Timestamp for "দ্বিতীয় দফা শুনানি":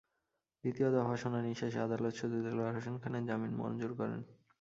0.63-1.51